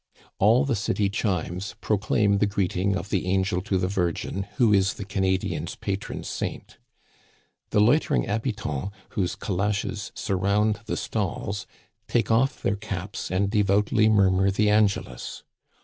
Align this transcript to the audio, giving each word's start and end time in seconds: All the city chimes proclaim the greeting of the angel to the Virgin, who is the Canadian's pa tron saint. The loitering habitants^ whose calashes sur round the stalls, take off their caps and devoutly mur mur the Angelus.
All 0.39 0.65
the 0.65 0.75
city 0.75 1.11
chimes 1.11 1.75
proclaim 1.79 2.39
the 2.39 2.47
greeting 2.47 2.95
of 2.95 3.09
the 3.09 3.27
angel 3.27 3.61
to 3.61 3.77
the 3.77 3.87
Virgin, 3.87 4.47
who 4.55 4.73
is 4.73 4.95
the 4.95 5.05
Canadian's 5.05 5.75
pa 5.75 5.91
tron 5.99 6.23
saint. 6.23 6.79
The 7.69 7.79
loitering 7.81 8.23
habitants^ 8.25 8.89
whose 9.09 9.35
calashes 9.35 10.11
sur 10.15 10.37
round 10.37 10.79
the 10.87 10.97
stalls, 10.97 11.67
take 12.07 12.31
off 12.31 12.63
their 12.63 12.77
caps 12.77 13.29
and 13.29 13.51
devoutly 13.51 14.09
mur 14.09 14.31
mur 14.31 14.49
the 14.49 14.71
Angelus. 14.71 15.43